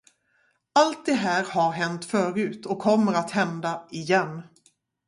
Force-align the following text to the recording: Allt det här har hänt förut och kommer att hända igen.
Allt 0.73 1.05
det 1.05 1.13
här 1.13 1.43
har 1.43 1.71
hänt 1.71 2.05
förut 2.05 2.65
och 2.65 2.79
kommer 2.79 3.13
att 3.13 3.31
hända 3.31 3.87
igen. 3.91 4.41